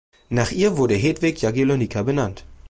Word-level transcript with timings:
Nach 0.31 0.49
ihr 0.51 0.77
wurde 0.77 0.95
Hedwig 0.95 1.43
Jagiellonica 1.43 2.01
benannt. 2.01 2.43